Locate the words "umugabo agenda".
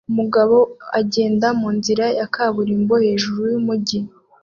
0.11-1.47